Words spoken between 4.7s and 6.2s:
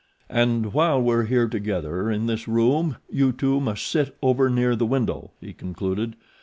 the window," he concluded.